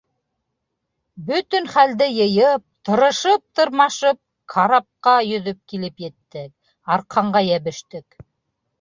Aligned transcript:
Бөтөн 1.27 1.69
хәлде 1.73 2.07
йыйып, 2.21 2.65
тырышып-тырмашып 2.89 4.19
карапҡа 4.57 5.17
йөҙөп 5.31 5.63
килеп 5.73 6.05
еттек, 6.09 6.53
арҡанға 6.99 7.49
йәбештек. 7.55 8.23